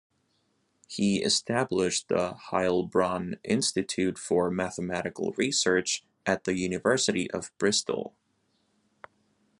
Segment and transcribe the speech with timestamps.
[0.87, 8.15] He established the Heilbronn Institute for Mathematical Research at the University of Bristol.